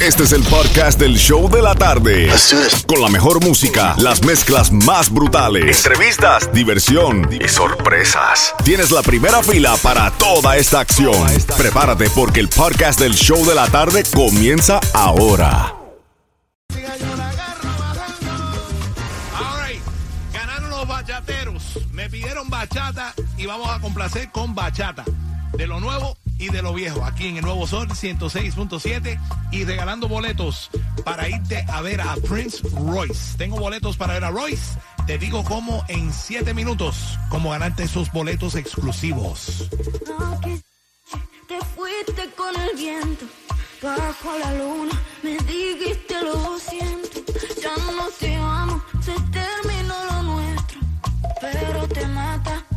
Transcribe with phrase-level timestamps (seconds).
[0.00, 2.30] Este es el podcast del show de la tarde.
[2.86, 8.54] Con la mejor música, las mezclas más brutales, entrevistas, diversión y sorpresas.
[8.64, 11.26] Tienes la primera fila para toda esta acción.
[11.56, 15.74] Prepárate porque el podcast del show de la tarde comienza ahora.
[20.32, 21.80] Ganaron los bachateros.
[21.90, 25.04] Me pidieron bachata y vamos a complacer con bachata.
[25.54, 29.18] De lo nuevo y de lo viejo, aquí en el Nuevo Sol 106.7
[29.50, 30.70] y regalando boletos
[31.04, 33.36] para irte a ver a Prince Royce.
[33.36, 34.78] Tengo boletos para ver a Royce.
[35.06, 39.68] Te digo cómo en 7 minutos, cómo ganarte esos boletos exclusivos.
[40.06, 40.60] No, que
[41.48, 43.24] te fuiste con el viento,
[43.82, 50.80] bajo la luna, me dijiste lo siento, ya no te amo, se terminó lo nuestro,
[51.40, 52.67] pero te mata.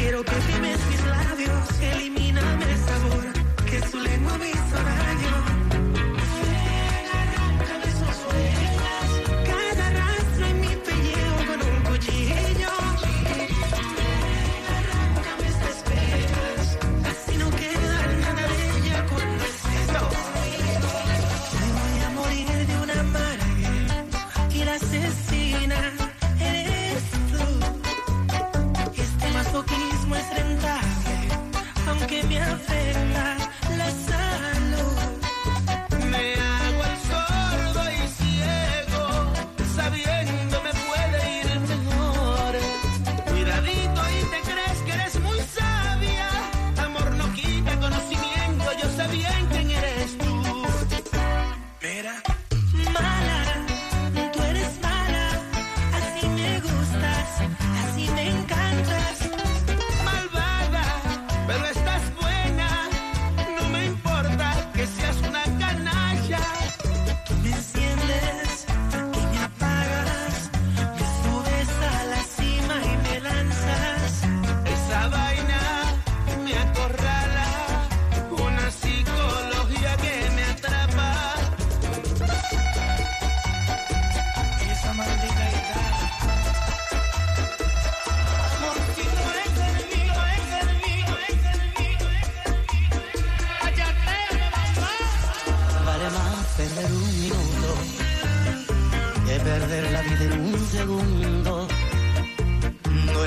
[0.00, 3.24] Quiero que quemes mis labios, elimíname el sabor,
[3.66, 5.39] que su lengua me hizo daño.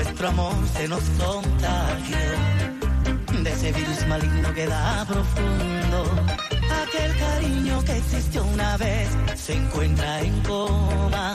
[0.04, 2.16] nuestro amor se nos contagió
[3.42, 6.04] de ese virus maligno que da profundo.
[6.82, 11.34] Aquel cariño que existió una vez se encuentra en coma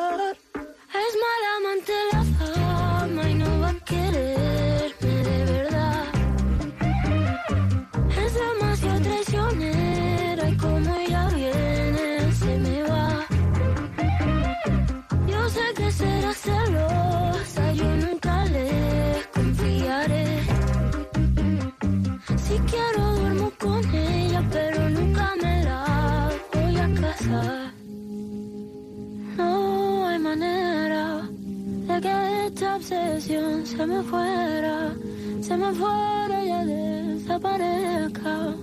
[33.81, 34.93] se me fuera,
[35.41, 38.53] se me fuera, ya desaparezca.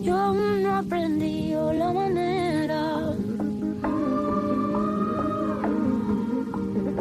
[0.00, 3.12] Yo aún no aprendí la manera.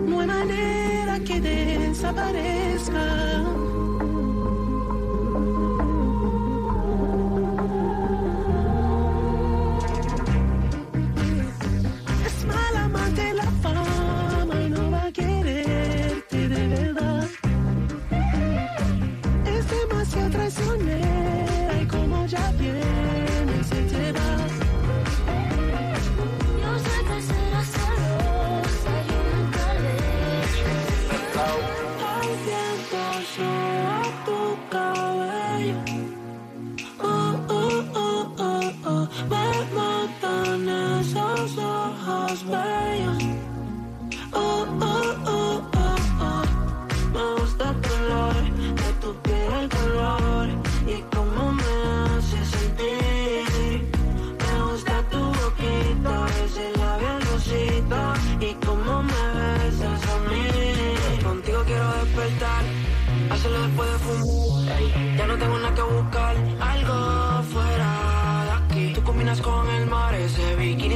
[0.07, 3.66] No hay manera que desaparezca.